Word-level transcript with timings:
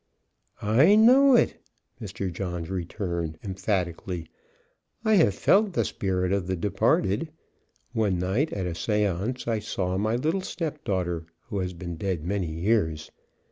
"I 0.63 0.95
know 0.95 1.35
it," 1.35 1.61
Mr. 2.01 2.33
J 2.33 2.67
returned, 2.71 3.37
emphatically. 3.43 4.29
"I 5.05 5.13
have 5.13 5.35
FELT 5.35 5.73
the 5.73 5.85
spirit 5.85 6.31
of 6.33 6.47
the 6.47 6.55
departed. 6.55 7.31
One 7.93 8.17
night 8.17 8.51
at 8.51 8.65
a 8.65 8.73
seance 8.73 9.47
I 9.47 9.59
saw 9.59 9.99
my 9.99 10.15
little 10.15 10.41
step 10.41 10.83
daughter 10.83 11.27
who 11.49 11.59
had 11.59 11.77
been 11.77 11.97
dead 11.97 12.23
many 12.25 12.47
years. 12.51 13.11